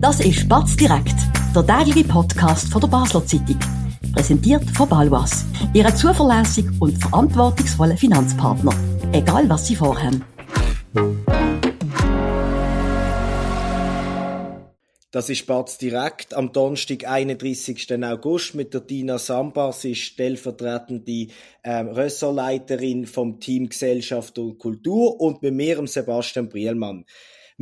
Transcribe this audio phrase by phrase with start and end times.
[0.00, 1.14] Das ist Batz direkt,
[1.54, 3.58] der tägliche Podcast von der Basler Zeitung.
[4.14, 8.72] Präsentiert von Balwas, Ihrem zuverlässigen und verantwortungsvollen Finanzpartner.
[9.12, 10.24] Egal was Sie vorhaben.
[15.10, 18.02] Das ist Batz direkt am Donnerstag, 31.
[18.02, 19.70] August mit der Dina Samba.
[19.70, 21.26] Sie ist stellvertretende
[21.62, 27.04] ähm, Ressortleiterin vom Team Gesellschaft und Kultur und mit mir, Sebastian Brielmann.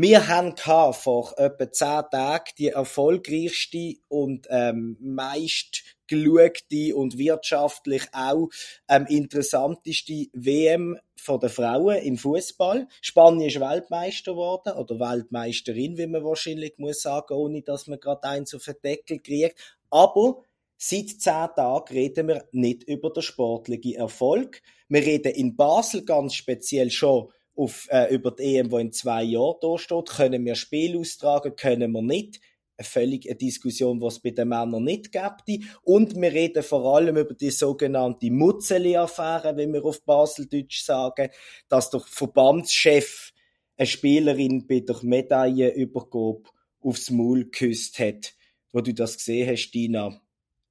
[0.00, 0.54] Wir haben
[0.92, 8.48] vor etwa zehn Tagen die erfolgreichste und ähm, meist geschaute und wirtschaftlich auch
[8.88, 12.86] ähm, interessanteste WM von der Frauen im Fußball.
[13.00, 18.22] Spanien ist Weltmeister geworden oder Weltmeisterin, wie man wahrscheinlich muss sagen, ohne dass man gerade
[18.22, 19.76] eins auf den Deckel kriegt.
[19.90, 20.44] Aber
[20.80, 24.62] Seit zehn Tagen reden wir nicht über den sportlichen Erfolg.
[24.88, 29.24] Wir reden in Basel ganz speziell schon auf, äh, über die EM, die in zwei
[29.24, 30.06] Jahren da steht.
[30.06, 32.40] Können wir Spiel austragen, können wir nicht?
[32.76, 35.64] Eine völlige Diskussion, was es bei den Männern nicht gibt.
[35.82, 41.28] Und wir reden vor allem über die sogenannte Mutzeli-Affäre, wie wir auf Baseldeutsch sagen,
[41.68, 43.32] dass der Verbandschef
[43.76, 46.44] eine Spielerin bei der Medaillenübergabe
[46.80, 48.34] aufs Maul geküsst hat.
[48.72, 50.20] Wo du das gesehen hast, Dina,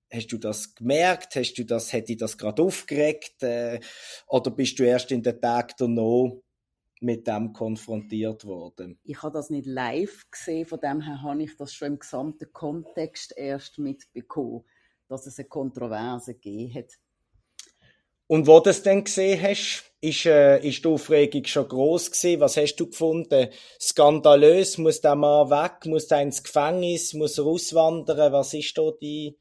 [0.10, 1.36] Hast du das gemerkt?
[1.36, 3.44] Hast du das, hätte dich das gerade aufgeregt?
[3.44, 3.82] Äh,
[4.28, 6.32] oder bist du erst in den Tagen danach
[7.00, 9.00] mit dem konfrontiert worden.
[9.04, 12.52] Ich habe das nicht live gesehen, von dem her habe ich das schon im gesamten
[12.52, 14.64] Kontext erst mitbekommen,
[15.08, 16.94] dass es eine Kontroverse gegeben hat.
[18.28, 22.42] Und wo du es denn gesehen hast, ist, äh, ist die Aufregung schon groß gewesen?
[22.42, 23.50] Was hast du gefunden?
[23.80, 24.78] Skandalös?
[24.78, 25.86] Muss der Mann weg?
[25.86, 27.14] Muss er ins Gefängnis?
[27.14, 28.34] Muss er auswandern?
[28.34, 29.38] Was ist da die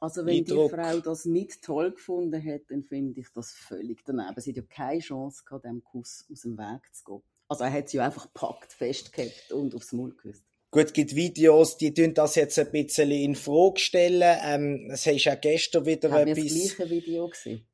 [0.00, 0.70] also wenn Eindruck.
[0.70, 4.40] die Frau das nicht toll gefunden hat, dann finde ich das völlig daneben.
[4.40, 7.22] Sie hat ja keine Chance gehabt, dem Kuss aus dem Weg zu gehen.
[7.48, 10.44] Also er hat sie ja einfach gepackt, festgehalten und aufs Maul geküsst.
[10.70, 14.38] Gut, es gibt Videos, die tun das jetzt ein bisschen in Frage stellen.
[14.44, 16.44] Ähm, es ist auch gestern wieder Haben etwas...
[16.44, 17.66] das gleiche Video gesehen?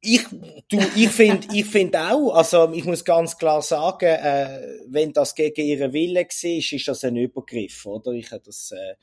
[0.00, 0.26] Ich,
[0.68, 5.34] du, ich finde, ich finde auch, also ich muss ganz klar sagen, äh, wenn das
[5.34, 8.10] gegen ihren Willen war, ist das ein Übergriff, oder?
[8.10, 8.94] Ich habe das, äh,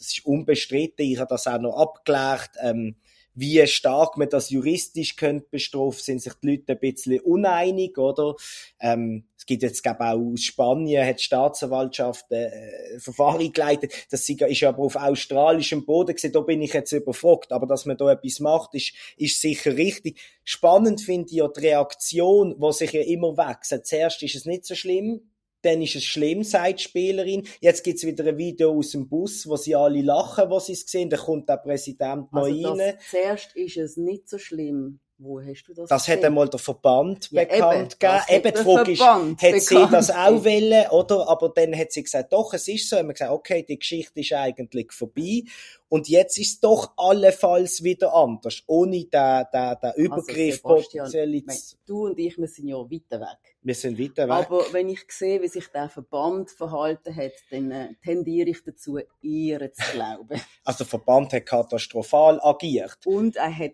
[0.00, 1.04] das ist unbestritten.
[1.04, 2.50] Ich habe das auch noch abgeklärt.
[2.62, 2.96] Ähm,
[3.34, 8.34] wie stark man das juristisch könnte bestrafen, sind sich die Leute ein bisschen uneinig, oder?
[8.80, 13.94] Ähm, es gibt jetzt, glaube auch aus Spanien, hat die Staatsanwaltschaft äh, Verfahren geleitet.
[14.10, 16.32] Das ist aber auf australischem Boden gewesen.
[16.32, 17.52] Da bin ich jetzt überfragt.
[17.52, 20.20] Aber dass man da etwas macht, ist, ist sicher richtig.
[20.44, 23.86] Spannend finde ich ja die Reaktion, die sich ja immer wechselt.
[23.86, 25.30] Zuerst ist es nicht so schlimm
[25.62, 27.46] dann ist es schlimm, sagt die Spielerin.
[27.60, 30.82] Jetzt gibt's wieder ein Video aus dem Bus, wo sie alle lachen, wo sie es
[30.86, 31.10] sehen.
[31.10, 32.94] Da kommt der Präsident noch also rein.
[33.08, 35.00] Zuerst ist es nicht so schlimm.
[35.22, 36.18] Wo hast du das Das gesehen?
[36.18, 38.22] hat einmal der Verband ja, bekannt eben, gegeben.
[38.28, 41.28] Eben, die Frage ist, hat sie das auch wollen, oder?
[41.28, 42.96] Aber dann hat sie gesagt, doch, es ist so.
[42.96, 45.42] Und wir gesagt, okay, die Geschichte ist eigentlich vorbei.
[45.90, 48.62] Und jetzt ist es doch allenfalls wieder anders.
[48.66, 51.42] Ohne den, den, den also, Übergriff also, potenziell.
[51.84, 53.56] Du und ich, wir sind ja weiter weg.
[53.60, 54.46] Wir sind weiter weg.
[54.46, 58.98] Aber wenn ich sehe, wie sich der Verband verhalten hat, dann äh, tendiere ich dazu,
[59.20, 60.40] ihr zu glauben.
[60.64, 62.98] Also der Verband hat katastrophal agiert.
[63.04, 63.72] Und er hat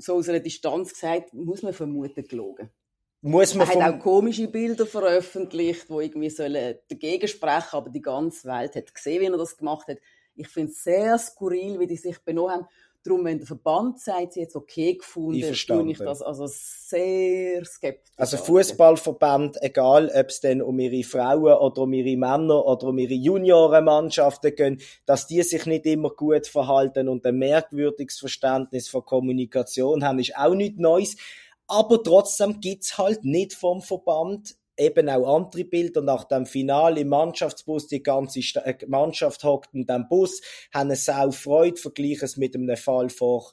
[0.00, 2.70] so aus einer Distanz gesagt, muss man vermuten, gelogen.
[3.22, 8.00] Muss man er hat auch komische Bilder veröffentlicht, die irgendwie sollen dagegen sprechen, aber die
[8.00, 9.98] ganze Welt hat gesehen, wie er das gemacht hat.
[10.34, 12.66] Ich finde es sehr skurril, wie die sich benommen haben.
[13.02, 18.12] Darum, wenn der Verband sagt, sie jetzt okay gefunden, finde ich das also sehr skeptisch.
[18.16, 22.98] Also Fußballverband, egal ob es denn um ihre Frauen oder um ihre Männer oder um
[22.98, 29.04] ihre Juniorenmannschaften geht, dass die sich nicht immer gut verhalten und ein merkwürdiges Verständnis von
[29.04, 31.16] Kommunikation haben, ist auch nichts Neues.
[31.66, 36.02] Aber trotzdem gibt's halt nicht vom Verband eben auch andere Bilder.
[36.02, 40.40] Nach dem Finale im Mannschaftsbus, die ganze äh, Mannschaft hockt in dem Bus,
[40.72, 43.52] haben eine Sau Freude, vergleichen es mit einem Fall vor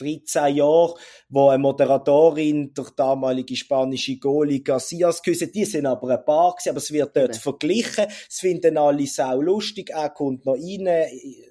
[0.00, 0.94] 13 Jahren,
[1.28, 6.70] wo eine Moderatorin durch damalige spanische Goalie Garcias geküsst Die sind aber ein paar gewesen,
[6.70, 7.40] aber es wird dort ja.
[7.40, 8.06] verglichen.
[8.28, 9.90] Es finden alle sau lustig.
[9.90, 10.88] Er kommt noch rein,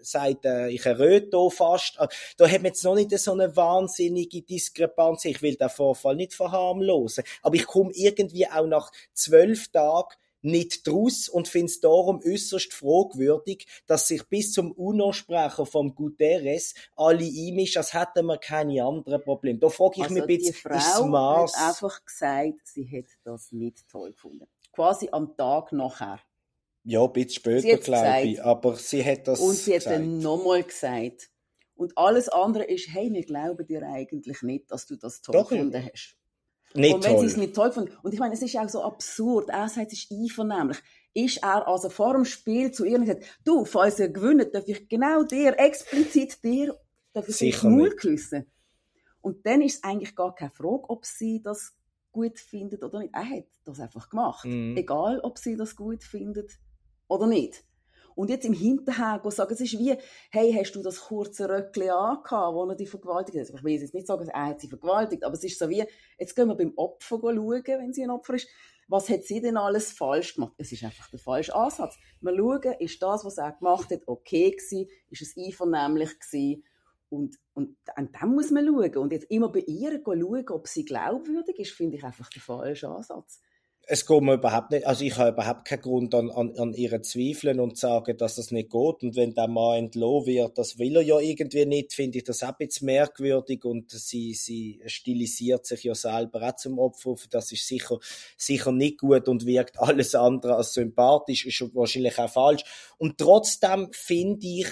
[0.01, 1.97] sagt, äh, ich erröte fast.
[1.99, 2.07] Äh,
[2.37, 5.25] da hat man jetzt noch nicht so eine wahnsinnige Diskrepanz.
[5.25, 7.23] Ich will den Vorfall nicht verharmlosen.
[7.41, 12.73] Aber ich komme irgendwie auch nach zwölf Tagen nicht draus und finde es darum äußerst
[12.73, 19.21] fragwürdig, dass sich bis zum UNO-Sprecher vom Guterres alle einmischen, als hätten wir keine anderen
[19.21, 19.59] Probleme.
[19.59, 23.51] Da frage ich also mich ein bisschen, die Frau hat einfach gesagt, sie hätte das
[23.51, 24.47] nicht toll gefunden.
[24.71, 26.19] Quasi am Tag nachher.
[26.83, 28.43] Ja, ein bisschen später, glaube ich.
[28.43, 31.29] Aber sie hat das Und sie hat dann nochmal gesagt.
[31.75, 35.49] Und alles andere ist, hey, wir glauben dir eigentlich nicht, dass du das toll Doch,
[35.49, 36.17] gefunden hast.
[36.75, 37.91] Nicht und wenn sie es nicht toll finden.
[38.01, 39.49] Und ich meine, es ist auch so absurd.
[39.49, 40.77] Er sagt, es ist einvernehmlich.
[41.13, 44.89] ist er also vor dem Spiel zu ihr gesagt, du, falls ihr gewinnt, darf ich
[44.89, 46.77] genau dir, explizit dir,
[47.13, 48.45] darf ich Sicher Maul küssen.
[49.21, 51.75] Und dann ist es eigentlich gar keine Frage, ob sie das
[52.11, 53.13] gut findet oder nicht.
[53.13, 54.45] Er hat das einfach gemacht.
[54.45, 54.75] Mhm.
[54.75, 56.51] Egal, ob sie das gut findet
[57.07, 57.63] oder nicht.
[58.15, 59.95] Und jetzt im Hinterher sagen, es ist wie,
[60.31, 63.41] hey, hast du das kurze Röckchen angehabt, wo er dich vergewaltigt hat?
[63.41, 65.83] Also ich will jetzt nicht sagen, er hat sie vergewaltigt, aber es ist so wie,
[66.17, 68.47] jetzt gehen wir beim Opfer schauen, wenn sie ein Opfer ist.
[68.87, 70.53] Was hat sie denn alles falsch gemacht?
[70.57, 71.97] Es ist einfach der falsche Ansatz.
[72.21, 74.87] Wir schauen, ist das, was er gemacht hat, okay gewesen?
[75.09, 76.63] Ist es einvernehmlich gewesen?
[77.09, 78.97] Und, und an dem muss man schauen.
[78.97, 82.89] Und jetzt immer bei ihr schauen, ob sie glaubwürdig ist, finde ich einfach der falsche
[82.89, 83.39] Ansatz.
[83.85, 87.03] Es geht mir überhaupt nicht, also ich habe überhaupt keinen Grund an, an, an ihren
[87.03, 89.03] Zweifeln und sagen, dass das nicht geht.
[89.03, 92.43] Und wenn der Mann entlohnt wird, das will er ja irgendwie nicht, finde ich das
[92.43, 97.15] auch ein bisschen merkwürdig und sie, sie stilisiert sich ja selber auch zum Opfer.
[97.29, 97.99] Das ist sicher,
[98.37, 102.63] sicher nicht gut und wirkt alles andere als sympathisch, ist wahrscheinlich auch falsch.
[102.97, 104.67] Und trotzdem finde ich,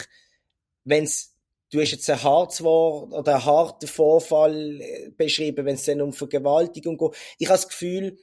[0.85, 1.31] wenn es
[1.73, 6.01] Du hast jetzt ein hartes Wort oder einen harten Vorfall äh, beschrieben, wenn es dann
[6.01, 7.15] um Vergewaltigung geht.
[7.37, 8.17] Ich habe das Gefühl,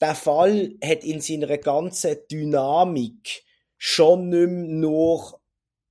[0.00, 3.44] der Fall hat in seiner ganzen Dynamik
[3.76, 5.40] schon nicht mehr nur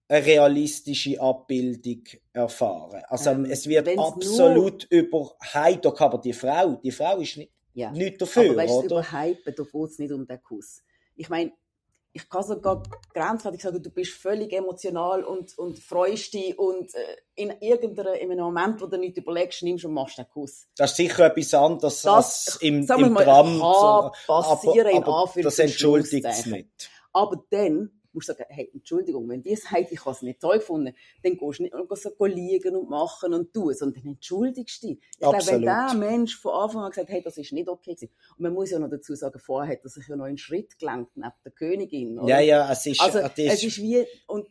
[0.08, 2.04] eine realistische Abbildung
[2.34, 3.02] erfahren.
[3.08, 7.92] Also ähm, es wird absolut über Heidok, aber die Frau, die Frau ist nicht, ja.
[7.92, 8.86] nicht dafür, aber weißt, oder?
[8.86, 10.84] Über Hype, da geht es nicht um den Kuss.
[11.16, 11.52] Ich meine,
[12.16, 12.84] ich kann sogar
[13.14, 18.32] grenzwertig sagen, du bist völlig emotional und, und freust dich und äh, in irgendeinem in
[18.32, 20.68] einem Moment, wo du nicht überlegst, nimmst und machst einen Kuss.
[20.78, 23.60] Das ist sicher etwas anderes das, als im, im mal, Tram.
[23.60, 26.92] Kann passieren aber, aber das entschuldigt es nicht.
[27.14, 30.60] Aber dann musst du sagen, hey, Entschuldigung, wenn die sagt, ich habe es nicht toll
[30.60, 34.84] gefunden, dann gehst du nicht und so liegen und machen und tun, sondern dann entschuldigst
[34.84, 35.00] du dich.
[35.12, 37.96] Ich glaube, wenn der Mensch von Anfang an gesagt hat, hey, das ist nicht okay
[37.96, 38.14] gewesen.
[38.38, 40.78] Und man muss ja noch dazu sagen, vorher hat er sich ja noch einen Schritt
[40.80, 42.20] gelenkt neben der Königin.
[42.20, 42.30] Oder?
[42.30, 44.48] Ja, ja, es ist, also, es ist wie, und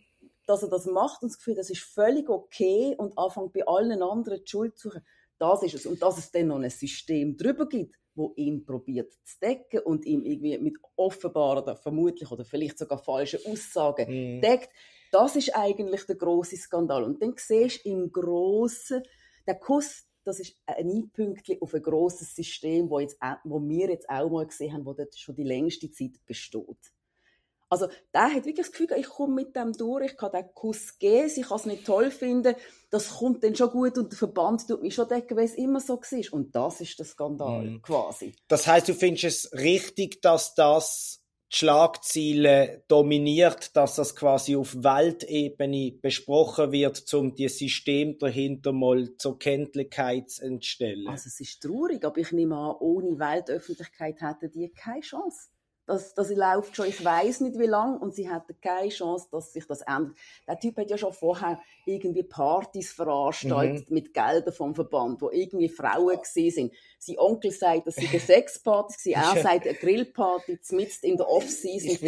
[0.47, 4.03] dass er das macht und das Gefühl, das ist völlig okay und anfängt bei allen
[4.03, 5.03] anderen die Schuld zu suchen,
[5.39, 5.87] das ist es.
[5.87, 10.05] Und dass es dann noch ein System drüber gibt, wo ihn probiert zu decken und
[10.05, 14.41] ihm irgendwie mit offenbaren oder vermutlich oder vielleicht sogar falschen Aussagen mm.
[14.41, 14.71] deckt.
[15.11, 17.05] Das ist eigentlich der große Skandal.
[17.05, 19.03] Und dann siehst du im Großen,
[19.47, 24.09] der Kuss, das ist ein Einpünktchen auf ein großes System, wo, jetzt, wo wir jetzt
[24.09, 26.92] auch mal gesehen haben, wo das schon die längste Zeit besteht.
[27.73, 30.99] Also der hat wirklich das Gefühl, ich komme mit dem durch, ich kann den Kuss
[30.99, 32.55] geben, ich kann es nicht toll finden,
[32.91, 35.81] das kommt dann schon gut und der Verband tut mich schon decken, weil es immer
[35.81, 36.33] so war.
[36.35, 37.81] Und das ist der Skandal mhm.
[37.81, 38.35] quasi.
[38.47, 44.75] Das heißt, du findest es richtig, dass das die Schlagziele dominiert, dass das quasi auf
[44.75, 51.09] Weltebene besprochen wird, um die System dahinter mal zur Kenntlichkeit zu entstellen.
[51.09, 55.49] Also es ist traurig, aber ich nehme an, ohne Weltöffentlichkeit hätten die keine Chance.
[55.93, 59.53] Das, das läuft schon, ich weiß nicht wie lange, und sie hatten keine Chance, dass
[59.53, 60.17] sich das ändert.
[60.49, 63.95] Der Typ hat ja schon vorher irgendwie Partys veranstaltet mhm.
[63.95, 66.73] mit Geldern vom Verband, wo irgendwie Frauen gesehen sind.
[66.99, 71.29] Sein Onkel sagt, dass sie eine Sexparty war, er sagt eine Grillparty, mitten in der
[71.29, 71.99] Off-Season.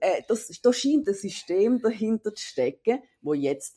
[0.00, 3.76] Äh, das, da scheint ein System dahinter zu stecken, wo jetzt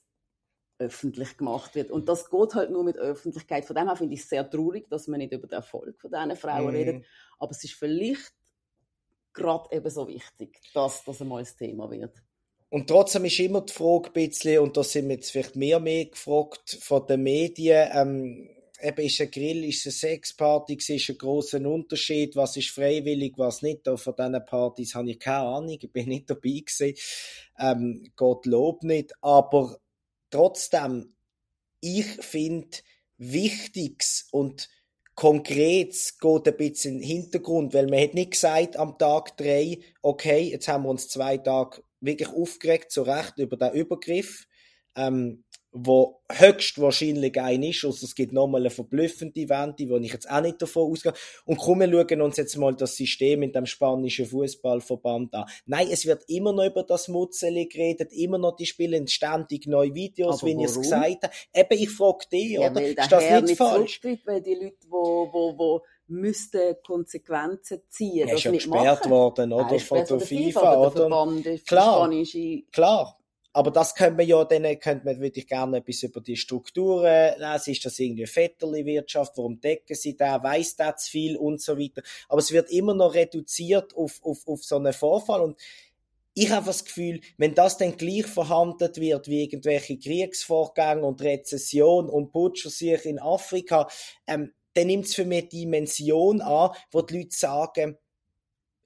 [0.80, 1.92] öffentlich gemacht wird.
[1.92, 3.66] Und das geht halt nur mit Öffentlichkeit.
[3.66, 6.10] Von dem her finde ich es sehr traurig, dass man nicht über den Erfolg von
[6.10, 6.76] diesen Frauen mm.
[6.76, 7.06] redet.
[7.38, 8.34] Aber es ist vielleicht
[9.40, 12.22] gerade eben so wichtig, dass das einmal ein Thema wird.
[12.70, 15.80] Und trotzdem ist immer die Frage ein bisschen, und da sind wir jetzt vielleicht mehr
[15.80, 18.50] mehr gefragt von den Medien, ähm,
[18.82, 23.64] eben ist ein Grill, ist eine Sexparty, ist ein großer Unterschied, was ist freiwillig, was
[23.64, 23.88] nicht.
[23.90, 26.94] Auch von diesen Partys habe ich keine Ahnung, ich bin nicht dabei gewesen,
[27.58, 29.80] ähm, Gott lob nicht, aber
[30.30, 31.16] trotzdem,
[31.82, 32.78] ich finde
[33.18, 34.70] Wichtiges und
[35.20, 39.80] Konkret geht ein bisschen in den Hintergrund, weil man hat nicht gesagt am Tag drei,
[40.02, 44.48] okay, jetzt haben wir uns zwei Tage wirklich aufgeregt, zu Recht über den Übergriff.
[44.96, 50.30] Ähm, wo höchstwahrscheinlich ein ist, also es gibt nochmal eine verblüffende Wende, wo ich jetzt
[50.30, 51.14] auch nicht davon ausgehe.
[51.46, 55.46] Und komm, wir schauen uns jetzt mal das System in dem spanischen Fußballverband an.
[55.66, 59.94] Nein, es wird immer noch über das Mutzeli geredet, immer noch die spielen ständig neue
[59.94, 61.34] Videos, wie ich es gesagt habe.
[61.54, 62.88] Eben, ich frage dich, ja, oder?
[62.88, 64.02] Ist das nicht, nicht falsch?
[64.26, 68.28] Weil die Leute, wo, wo, wo müssten Konsequenzen ziehen.
[68.28, 69.80] Er ist ja gesperrt worden, oder?
[69.80, 70.92] Von der, FIFA, oder?
[70.92, 72.10] Verband, klar,
[72.72, 73.19] klar.
[73.60, 77.72] Aber das könnte man ja, dann könnte man wirklich gerne etwas über die Strukturen lesen.
[77.72, 79.36] Ist das irgendwie Vetterli-Wirtschaft?
[79.36, 80.42] Warum decken sie da?
[80.42, 81.36] Weiss da zu viel?
[81.36, 82.02] Und so weiter.
[82.30, 85.42] Aber es wird immer noch reduziert auf, auf, auf so einen Vorfall.
[85.42, 85.60] Und
[86.36, 92.08] ich habe das Gefühl, wenn das dann gleich verhandelt wird wie irgendwelche Kriegsvorgänge und Rezession
[92.08, 93.90] und sich in Afrika,
[94.26, 97.98] ähm, dann nimmt es für mich Dimension an, wo die Leute sagen,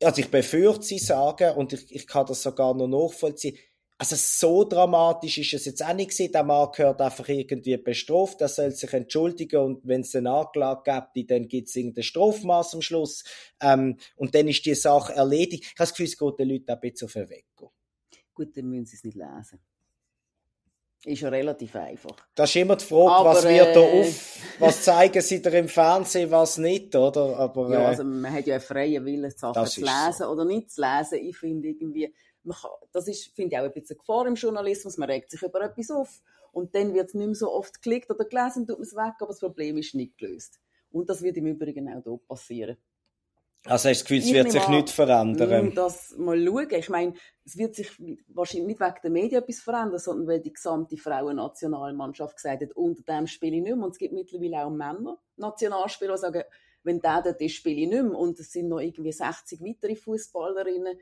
[0.02, 3.56] also ich befürchte sie sagen und ich, ich kann das sogar noch nachvollziehen,
[4.04, 6.32] also so dramatisch ist es jetzt auch nicht gewesen.
[6.34, 11.08] Der Mann gehört einfach irgendwie bestraft, er soll sich entschuldigen und wenn es eine Anklage
[11.14, 13.24] gibt, dann gibt es irgendein Strafmaß am Schluss
[13.62, 15.64] ähm, und dann ist die Sache erledigt.
[15.64, 17.46] Ich habe das Gefühl, es geht den Leuten ein bisschen auf den Weg.
[18.34, 19.60] Gut, dann müssen sie es nicht lesen.
[21.06, 22.16] Ist ja relativ einfach.
[22.34, 25.54] Das ist immer die Frage, Aber, was wird da äh, auf, was zeigen sie dir
[25.54, 27.38] im Fernsehen, was nicht, oder?
[27.38, 30.26] Aber, ja, äh, also man hat ja einen freien Willen, Sachen zu lesen so.
[30.26, 31.20] oder nicht zu lesen.
[31.22, 32.14] Ich finde irgendwie,
[32.52, 35.62] kann, das ist, finde ich auch ein bisschen Gefahr im Journalismus, man regt sich über
[35.62, 36.22] etwas auf
[36.52, 39.14] und dann wird es nicht mehr so oft geklickt oder gelesen, tut man es weg,
[39.20, 40.60] aber das Problem ist nicht gelöst.
[40.92, 42.78] Und das wird im Übrigen auch hier passieren.
[43.66, 45.68] Also hast du das Gefühl, es wird sich nicht verändern?
[45.68, 46.68] Mm, das mal schauen.
[46.72, 47.14] Ich meine,
[47.46, 47.90] es wird sich
[48.28, 53.04] wahrscheinlich nicht wegen der Medien etwas verändern, sondern weil die gesamte Frauennationalmannschaft gesagt hat, unter
[53.04, 53.86] dem spiele ich nicht mehr.
[53.86, 56.44] Und es gibt mittlerweile auch Männer, Nationalspieler, die sagen,
[56.84, 58.18] wenn der dort ist, spiele ich nicht mehr.
[58.18, 61.00] Und es sind noch irgendwie 60 weitere Fußballerinnen,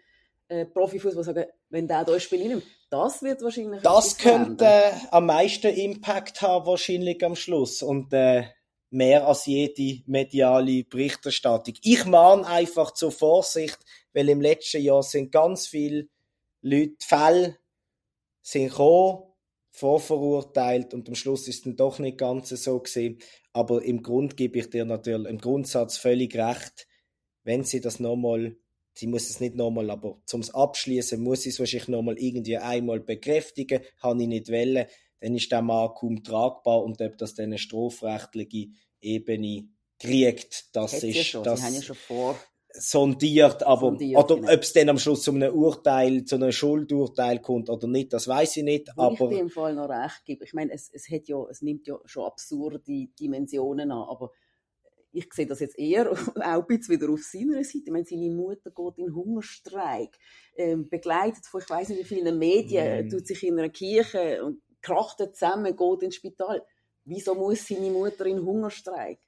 [0.52, 2.62] äh, Profifußball, sagen, wenn der da ich nicht mehr.
[2.90, 7.82] Das wird wahrscheinlich Das könnte äh, am meisten Impact haben, wahrscheinlich am Schluss.
[7.82, 8.44] Und äh,
[8.90, 11.76] mehr als jede mediale Berichterstattung.
[11.82, 13.78] Ich mahne einfach zur Vorsicht,
[14.14, 16.10] weil im letzten Jahr sind ganz viele
[16.62, 17.58] Leute, Fälle
[18.42, 19.24] sind gekommen,
[19.72, 23.20] vorverurteilt und am Schluss ist es dann doch nicht ganz so gewesen.
[23.54, 26.88] Aber im Grund gebe ich dir natürlich im Grundsatz völlig recht,
[27.44, 28.58] wenn sie das nochmal,
[28.94, 33.00] sie muss es nicht nochmal, aber zum Abschließen muss sie es wahrscheinlich nochmal irgendwie einmal
[33.00, 34.88] bekräftigen, kann ich nicht wählen
[35.22, 38.70] dann ist der Mann kaum tragbar und ob das dann eine strafrechtliche
[39.00, 39.70] Ebene
[40.00, 41.44] kriegt, das Hätt ist ja schon.
[41.44, 42.40] das ja schon vor
[42.74, 44.54] sondiert, aber sondiert, oder genau.
[44.54, 48.28] ob es dann am Schluss zu einem Urteil, zu einem Schuldurteil kommt oder nicht, das
[48.28, 48.90] weiß ich nicht.
[48.96, 50.46] Wo aber ich dem Fall noch recht gebe.
[50.46, 52.80] Ich meine, es, es hat ja, es nimmt ja schon absurde
[53.20, 54.32] Dimensionen an, aber
[55.14, 57.84] ich sehe das jetzt eher auch ein wieder auf seiner Seite.
[57.86, 60.18] Ich meine, seine Mutter geht in Hungerstreik,
[60.56, 63.10] ähm, begleitet von ich weiß nicht wie vielen Medien, mm.
[63.10, 66.66] tut sich in einer Kirche und krachtet zusammen, geht ins Spital.
[67.06, 69.20] Wieso muss seine Mutter in Hungerstreik?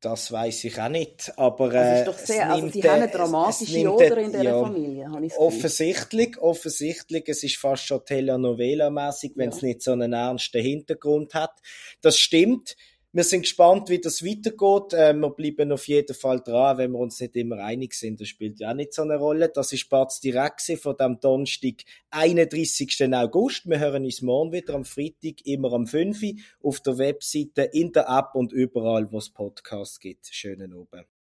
[0.00, 3.90] Das weiß ich auch nicht, aber äh, also ist sehr, also sie haben eine dramatische
[3.90, 9.50] Oder in dieser ja, Familie, habe ich Offensichtlich, offensichtlich, es ist fast schon Telenovela-mäßig, wenn
[9.50, 9.56] ja.
[9.56, 11.58] es nicht so einen ernsten Hintergrund hat.
[12.02, 12.76] Das stimmt.
[13.12, 14.92] Wir sind gespannt, wie das weitergeht.
[14.92, 18.20] Äh, wir bleiben auf jeden Fall dran, wenn wir uns nicht immer einig sind.
[18.20, 19.48] Das spielt ja auch nicht so eine Rolle.
[19.48, 23.14] Das ist Batz direkt von dem Donnerstag, 31.
[23.14, 23.66] August.
[23.66, 26.22] Wir hören uns morgen wieder am Freitag, immer am 5.
[26.22, 26.32] Uhr,
[26.62, 30.26] auf der Webseite, in der App und überall, wo es Podcasts gibt.
[30.26, 31.15] Schönen Abend.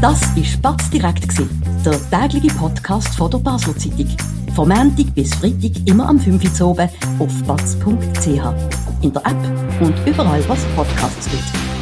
[0.00, 1.26] Das war Batz direkt,
[1.84, 4.14] der tägliche Podcast von der Basler Zeitung.
[4.54, 6.88] Vom Montag bis Freitag immer am 5 Uhr oben
[7.18, 8.26] auf batz.ch.
[9.02, 11.75] In der App und überall, was Podcasts gibt.